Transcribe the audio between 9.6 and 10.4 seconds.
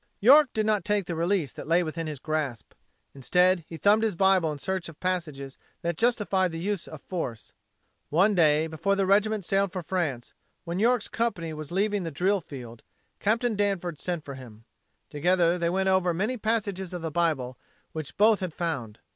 for France,